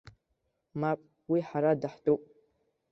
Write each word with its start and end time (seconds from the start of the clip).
Мап, 0.79 0.99
уи 1.31 1.39
ҳара 1.47 1.71
даҳтәуп. 1.81 2.21